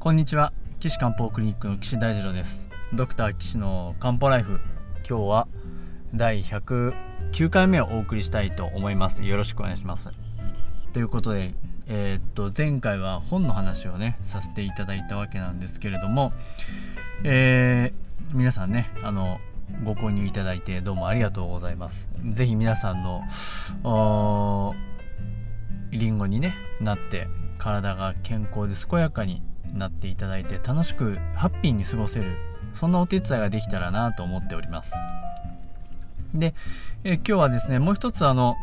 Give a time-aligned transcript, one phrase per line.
[0.00, 0.52] こんにちは。
[0.78, 2.70] 岸漢方クリニックの岸大二郎です。
[2.92, 4.60] ドクター岸の漢方ライフ。
[4.98, 5.48] 今日は
[6.14, 9.24] 第109回目をお送りしたいと思います。
[9.24, 10.10] よろしくお願いします。
[10.92, 11.52] ということで
[11.88, 16.32] えー、っと前回は本の話をねさせていただいたわけなんですけれども
[17.24, 19.40] えー、皆さんねあの
[19.82, 22.08] ご購入いただいてどうもありがとうございます。
[22.24, 24.74] 是非皆さんの
[25.90, 27.26] リンゴにねなって
[27.58, 29.42] 体が健康で健やかに
[29.74, 32.36] なっていただいて楽しくハッピーに過ごせる
[32.72, 34.94] そんなお手伝いができたらなと思っております。
[36.34, 36.54] で、
[37.04, 38.56] え今日はですねもう一つあの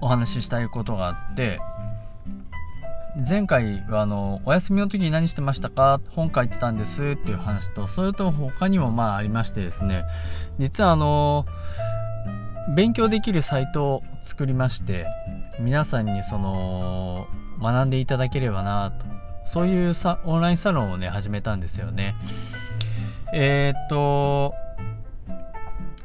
[0.00, 1.60] お話ししたいことがあって
[3.28, 6.00] 前回はあのお休みの時に何してましたか？
[6.10, 10.04] 本書いてたんですっていう話とそれと他にもまあありましてですね
[10.58, 11.44] 実はあの
[12.74, 15.06] 勉強できるサイトを作りまして
[15.58, 17.26] 皆さんにその
[17.60, 19.06] 学んでいただければなと
[19.52, 22.14] そういうさオンラインサロンをね始めたんですよね。
[23.34, 24.54] えー、っと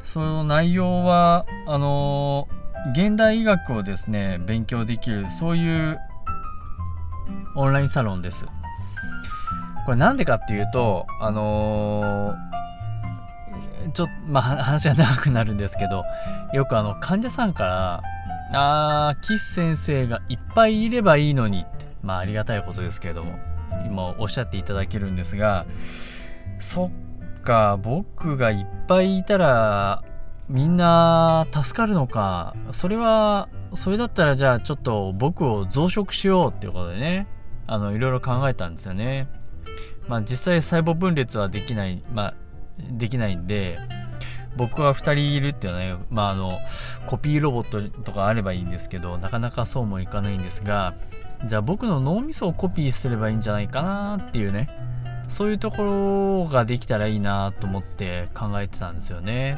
[0.02, 2.48] その内容はあの
[2.94, 6.00] 現代医学をですね勉強できるそういう
[7.56, 8.48] オンラインサロンです。
[9.86, 16.04] これなんでかっていうとあのー、ちょっとまあ話が長くなるんですけど
[16.52, 18.02] よくあの患者さんから
[18.54, 21.75] 「あー岸先生がいっぱいいればいいのに」っ
[22.06, 23.38] まあありがたいことですけれども
[23.86, 25.66] 今おっしゃっていただけるんですが
[26.60, 26.92] そ
[27.40, 30.04] っか僕がいっぱいいたら
[30.48, 32.56] みんな助かるのか。
[32.72, 37.28] それはそれだったらじゃあちょっと僕を増殖しようっていうことでね
[37.66, 39.28] あのいろいろ考えたんですよね。
[40.08, 42.36] まあ実際細胞分裂はできないまあ
[42.92, 43.80] できないんで
[44.56, 46.60] 僕は2人いるっていうのはねまああの
[47.08, 50.94] コピーロボットとかあればいいんですけどなかなかそうもいかないんですが
[51.46, 54.70] じゃあ僕の脳みそをコピーすればいいんじゃないかなっていうね
[55.28, 59.58] そういうところができたらいいなと思って考えてたんですよね。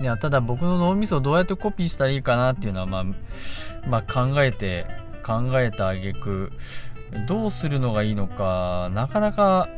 [0.00, 3.04] いやただ僕の脳みそをどうやってコピーしたらいいかなっていうのは、まあ、
[3.88, 4.86] まあ考えて
[5.24, 6.52] 考えた挙句
[7.28, 9.68] どうするのがいいのかなかなか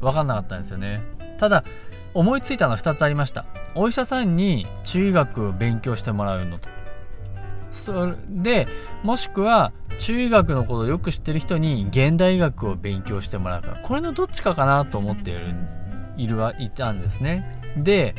[0.00, 1.02] 分かんなかったんですよね。
[1.38, 1.64] ただ
[2.14, 3.44] 思いついたのは2つありました。
[3.74, 6.68] お医者さんに中医学を勉強してもらうのと
[7.74, 8.68] それで
[9.02, 15.54] もしくは中医学のことをよく知ってる人に現代医学を勉強してもらうかこれのどっちかかなと思っている
[16.16, 17.60] いるはいたんですね。
[17.76, 18.14] で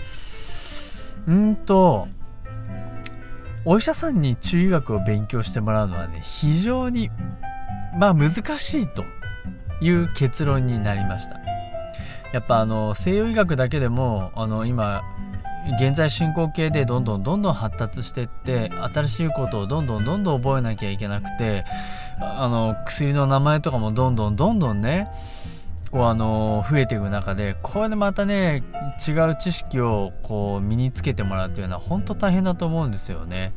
[1.28, 2.08] うんと
[3.64, 7.10] お医者さんに中医学を勉強してもらうのはね非常に
[7.98, 9.04] まあ難しいと
[9.82, 11.40] いう結論になりました。
[12.34, 15.04] やっぱあの西洋医学だけでもあの今
[15.74, 21.66] 現在進行形でどんどんどんどん発達してって新しいことをどんどんどんどん覚えなきゃいけなくて
[22.20, 25.08] あの薬の名前とかもどんどんどんどんね
[25.92, 28.64] こうあの増えていく中でこれでまたね
[29.08, 33.54] 違う知識をこう身につけてもらうというのは本当大変だと思うんですよね。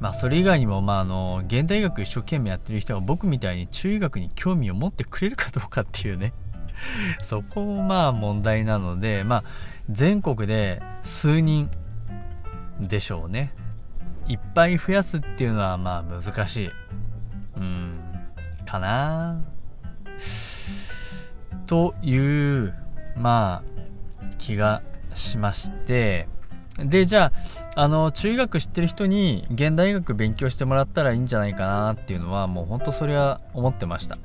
[0.00, 6.34] まあそれ以外にもまああの現代医学一生懸命やってる人が僕みたいに中医学に興味を持ってくれるかどうかっていうね
[7.22, 9.44] そこもまあ問題なのでまあ
[9.90, 11.70] 全国で数人
[12.80, 13.54] でしょうね。
[14.28, 16.70] いっぱい増やすっていうのはまあ難しい。
[17.56, 18.00] うん。
[18.64, 19.40] かな。
[21.66, 22.74] という
[23.16, 24.82] まあ気が
[25.14, 26.28] しまして。
[26.78, 27.32] でじゃ
[27.74, 34.18] ああの中学知ってる人に現代医学勉強してもらったらいいんじゃないかなっていうのはもうほんとそれは思ってました。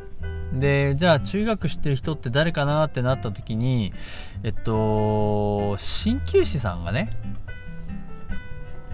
[0.53, 3.93] でじゃあ中学知ってる人って誰かなってなった時に
[4.43, 7.11] えっと鍼灸師さんがね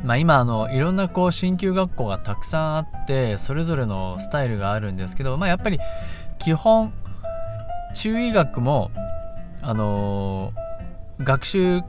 [0.03, 5.79] まあ今あのいろんなこう鍼灸学校がたくさんあってそれぞれのスタイルがあるんですけどまあやっぱり
[6.38, 6.94] 基本
[7.95, 8.91] 中医学も
[9.62, 10.53] あの
[11.19, 11.81] 学習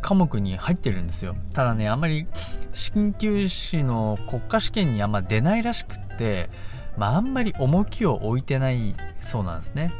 [0.00, 1.36] 科目に入ってるんですよ。
[1.52, 2.26] ただねあんまり
[2.72, 6.48] 鍼灸師の国家試験にあんま出ないらしくって
[6.96, 9.90] まあ、あんまり重きを置いてないそうなんですね。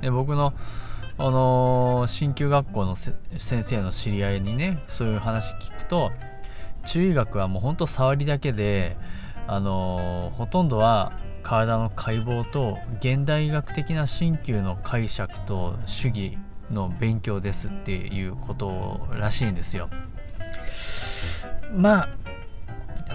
[0.00, 0.54] で僕の
[1.20, 6.12] あの鍼灸学校の先生の知り合いにねそういう話聞くと
[6.84, 8.96] 中医学はもうほんと触りだけで
[9.48, 11.12] あのほとんどは
[11.42, 16.38] 体の解剖と現代医学的な鍼灸の解釈と主義
[16.70, 19.88] の勉強ですっていうことらしいんですよ。
[21.74, 22.08] まあ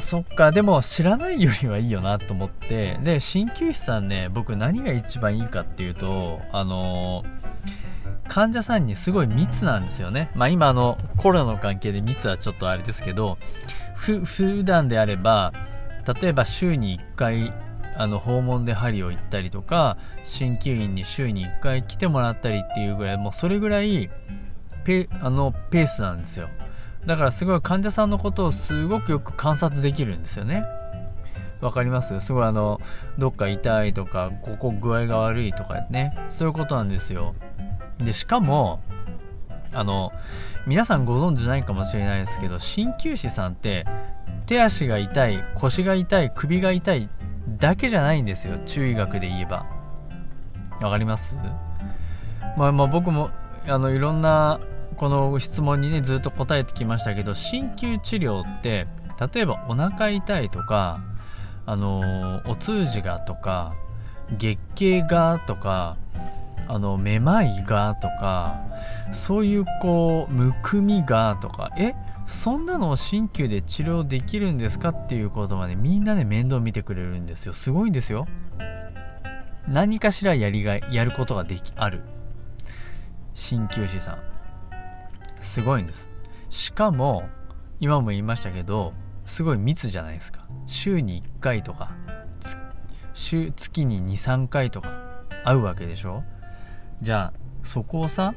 [0.03, 0.51] そっか。
[0.51, 2.99] でも知らないよりはいいよなと思って。
[3.03, 7.23] で鍼灸師さんね僕何が一番いいかっていうとあの
[8.27, 10.29] 患者さんにすごい密なんですよね。
[10.35, 13.37] まあ今あのコロナの関係で密はちょっとあれですけど
[13.95, 15.53] ふ普段であれば
[16.21, 17.53] 例えば週に1回
[17.95, 24.09] あの訪問で針を行ったりとか鍼灸院に週に1回来てもらったりっていうぐらいもうそれぐらい
[24.83, 26.49] ペあのペースなんですよ。
[27.05, 30.65] だからすごい患者さんのことをすごくよく観察できるんですよね。
[31.61, 32.19] わかります？
[32.19, 32.81] すごいあの
[33.17, 36.17] どっか痛いとかここ具合が悪いとかね。
[36.29, 37.35] そういうことなんですよ。
[37.99, 38.81] でしかも
[39.73, 40.11] あの
[40.67, 43.85] 皆さんご存知ないかもしれないですけど鍼灸師さんって
[44.45, 47.09] 手足が痛い腰が痛い首が痛い
[47.57, 48.59] だけじゃないんですよ。
[48.59, 49.65] 中医学で言えば。
[50.81, 51.37] わかります？
[52.57, 53.29] まあまあ僕も
[53.67, 54.59] あのいろんな
[55.03, 58.87] この質問にねずっと答えてきましたけど鍼灸治療って
[59.33, 61.01] 例えばお腹痛いとか
[61.65, 63.75] あのお通じがとか
[64.37, 65.97] 月経がとか
[66.69, 68.61] あのめまいがとか
[69.11, 71.91] そういうこうむくみがとかえ
[72.25, 77.51] そんなのを鍼灸で治療できるんですかっていうことまでみんなで面倒見てくれるんですよ。
[77.51, 78.25] すごいんですよ。
[79.67, 82.03] 何かしらやりがいやることができある。
[83.33, 84.32] 鍼灸師さん。
[85.43, 86.09] すごいんです。
[86.49, 87.29] しかも
[87.79, 88.93] 今も言いましたけど
[89.25, 90.45] すごい密じゃないですか。
[90.65, 91.91] 週に1回とか
[93.13, 94.89] 週月に23回とか
[95.43, 96.23] 会うわけでしょ？
[97.01, 98.33] じゃあそこをさ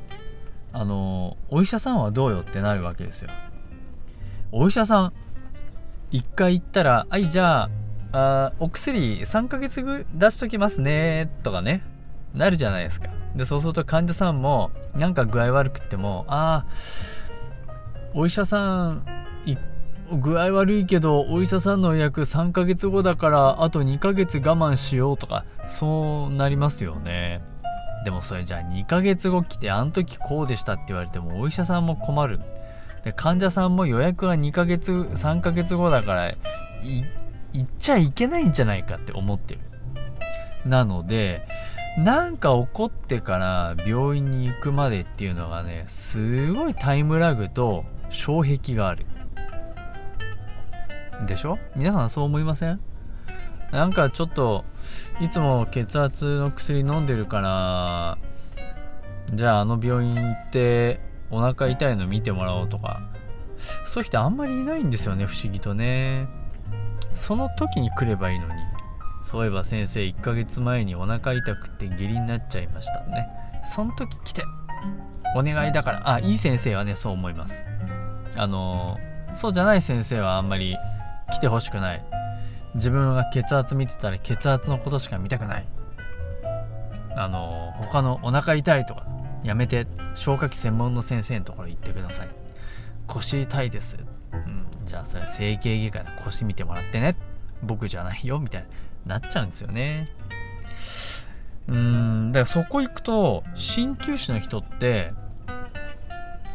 [0.72, 3.30] あのお医者さんはどうよってなるわけですよ。
[4.52, 5.12] お医者さん
[6.12, 7.70] 1回行ったら「はいじゃあ
[8.12, 11.82] あお薬3ヶ月ぐ出しときますね」とかね
[12.34, 13.08] なるじゃないですか。
[13.36, 16.66] でそうすると患者さんもなんか具合悪くっても「ああ
[18.14, 19.06] お医者さん
[20.10, 27.42] 具合悪いけどお医者さんの予約3ヶ月後だからあと2ヶ月我慢しよう」とかそうなりますよね。
[28.04, 32.40] でもそれじゃあ2ヶ月後来てあの時こうでしたって言われてもお医者さんも困る。
[33.02, 36.34] で患者さんも予約が2ヶ月3ヶ月後だから
[37.52, 39.60] 行っちゃいけないんじゃないかって思ってる。
[40.64, 41.46] なので
[41.96, 49.06] なんか起こってから病院に行くまでっていうのがねすごいタイムラグと障壁がある。
[51.26, 51.58] でしょ？
[51.74, 52.80] 皆さんそう思いません？
[53.72, 54.64] なんかちょっと
[55.20, 58.18] いつも血圧の薬飲んでるから
[59.34, 61.00] じゃああの病院行って
[61.30, 63.00] お腹痛いの見てもらおうとか。
[63.86, 66.28] そういう人あんまりいないんですよね不思議とね。
[67.14, 68.52] その時に来ればいいのに。
[69.26, 73.28] そういえば先生1ヶ月前にお腹痛くて下痢になっちゃいましたね。
[73.64, 74.44] その時来て
[75.34, 77.64] お願いだからあいい先生はねそう思います。
[78.36, 78.96] あの
[79.34, 80.76] そうじゃない先生はあんまり
[81.32, 82.04] 来てほしくない。
[82.76, 85.68] 自分が血圧見てたら血圧のことしか見たくない。
[87.16, 89.06] あの他のお腹痛いとか
[89.42, 92.28] やめて消化器専門の先生のところ行ってください。
[93.08, 93.96] 腰痛いです、
[94.32, 97.16] うん、じゃあそれ整形外科で腰見てもらってね。
[97.62, 98.68] 僕じゃないよみたいに
[99.06, 100.08] なっちゃうんですよね。
[101.68, 105.12] うんだからそこ行くと鍼灸師の人って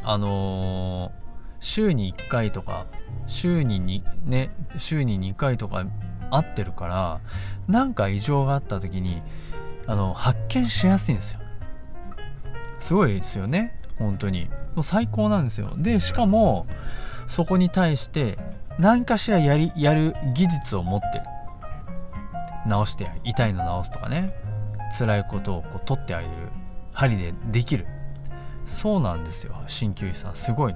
[0.03, 1.12] あのー、
[1.59, 2.86] 週に1回とか
[3.27, 5.86] 週に2ね週に2回とか
[6.30, 7.21] 会ってるから
[7.68, 9.21] なんか異常があった時に
[9.88, 11.39] あの発見しやすいんですよ。
[12.80, 13.80] すごいですよね。
[14.00, 14.50] 本当に。
[14.75, 15.74] もう最高なんですよ。
[15.77, 16.65] でしかも
[17.27, 18.38] そこに対して
[18.79, 21.25] 何かしらやりやる技術を持ってる。
[22.65, 24.34] 直して痛いの治すとかね。
[24.98, 26.34] 辛いことをこう取ってあげる。
[26.94, 27.88] 針でできる。
[28.65, 29.56] そうなんですよ。
[29.68, 30.75] 鍼灸師さんすごい。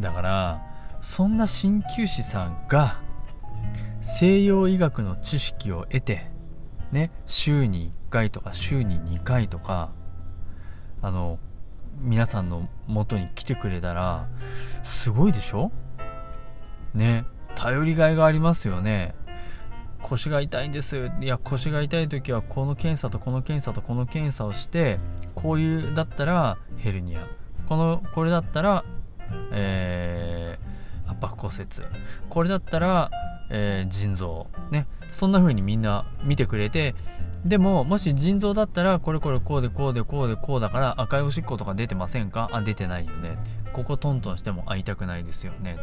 [0.00, 0.62] だから
[1.00, 3.00] そんな鍼灸師さんが
[4.00, 6.30] 西洋医学の知識を得て
[6.90, 9.92] ね週に1回とか週に2回とか
[11.00, 11.38] あの
[11.98, 14.28] 皆さんの元に来てくれたら
[14.82, 15.70] すごいでしょ？
[16.94, 19.14] ね頼りがいがありますよね。
[20.12, 21.10] 腰が痛いんです。
[21.22, 24.98] いや腰が痛い時はこの検査とこの検査とこの検査をして
[25.34, 27.26] こういうだったらヘルニア。
[27.66, 28.84] このこれだったら
[29.52, 31.66] えー、圧迫骨折。
[32.28, 33.10] これだったら、
[33.48, 34.48] えー、腎臓。
[34.70, 34.86] ね。
[35.10, 36.94] そんな風にみんな見てくれて
[37.44, 42.50] でももし腎臓だったらこれこれこうでこうでこうでこうだから赤いおしっことか出てませんか？
[42.52, 43.38] あ出てないよね。
[43.72, 45.78] ここトントンしても会いたくないですよね。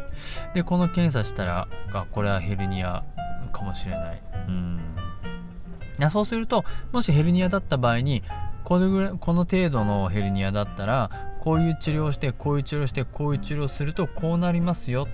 [0.53, 3.03] でこの検査したらあこれはヘルニア。
[3.49, 4.21] かもしれない。
[4.47, 4.79] うん。
[6.09, 6.63] そうすると
[6.93, 8.23] もしヘルニアだった場合に
[8.63, 11.09] これぐらいこの程度のヘルニアだったら
[11.41, 15.07] こういう治療をしてこういう治療をしてこういう治療をするとこうなりますよ。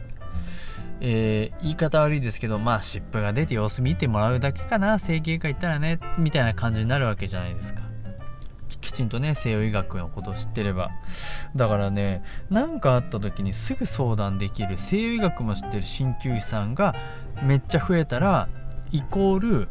[1.01, 4.99] えー、言い方悪いですけどまあ湿布が出て様子見てもらうだけかな。
[4.99, 5.99] 整形外行ったらね。
[6.17, 7.84] みたいな感じになるわけじゃないですか
[8.85, 10.91] きちんとね西洋医学のことを知ってれば。
[11.55, 16.95] だからね何かあった時にすぐ相談できる西洋医学も知ってる鍼灸師さんが
[17.43, 18.47] めっちゃ増えたら
[18.91, 19.67] イコール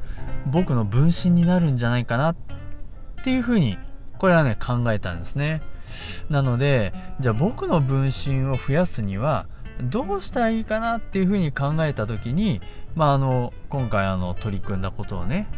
[0.46, 2.36] 僕の分身になるんじゃないかなっ
[3.24, 3.78] ていうふうに
[4.18, 5.62] これはね考えたんですね。
[6.28, 9.46] なのでじゃあ僕の分身を増やすには
[9.82, 12.60] どうしたらいいかなっていうふうに考えた時に
[12.94, 15.48] まああの今回あの取り組んだことをね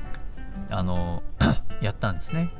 [0.70, 1.22] あの
[1.80, 2.50] やったんですね。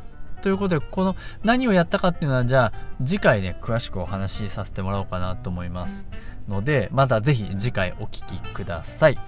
[0.46, 2.72] ということでこの何をやったかっていうのはじゃあ
[3.04, 6.06] 次回ね詳しくお話しさせてもらおうかなと思います
[6.46, 9.18] のでまた是非次回お聴きください。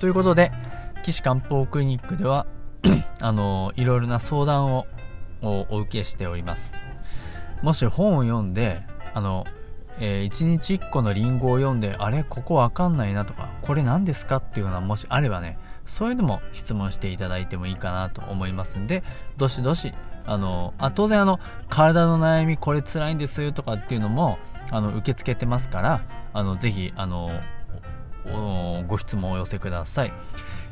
[0.00, 0.52] ということで
[1.02, 2.46] 岸漢方クリニックでは
[3.22, 4.86] あのいろいろな相談を
[5.40, 6.74] お受けしております。
[7.62, 8.82] もし本を読んで
[9.14, 9.46] あの、
[9.98, 19.02] えー、1日1個のリンゴを読んであれここわかんないなとかこれ何ですかっていうのはもしあればねそういうのも質問していただいてもいいかなと思いますんで
[19.36, 19.92] どしどし
[20.26, 21.38] あのあ当然あの
[21.68, 24.38] 体の悩みこれ辛いんですよとかっていうのも
[24.70, 27.30] あの受け付けてますからあのぜひあの
[28.88, 30.12] ご質問をお寄せください。